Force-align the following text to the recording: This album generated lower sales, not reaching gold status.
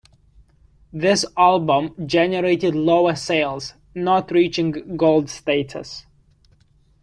This 0.91 1.25
album 1.37 1.93
generated 2.07 2.73
lower 2.73 3.13
sales, 3.13 3.75
not 3.93 4.31
reaching 4.31 4.97
gold 4.97 5.29
status. 5.29 6.07